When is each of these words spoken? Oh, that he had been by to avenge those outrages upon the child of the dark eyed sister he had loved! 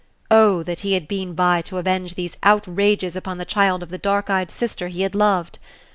Oh, 0.31 0.63
that 0.63 0.79
he 0.79 0.93
had 0.93 1.07
been 1.07 1.35
by 1.35 1.61
to 1.61 1.77
avenge 1.77 2.15
those 2.15 2.35
outrages 2.41 3.15
upon 3.15 3.37
the 3.37 3.45
child 3.45 3.83
of 3.83 3.89
the 3.89 3.99
dark 3.99 4.31
eyed 4.31 4.49
sister 4.49 4.87
he 4.87 5.03
had 5.03 5.13
loved! 5.13 5.59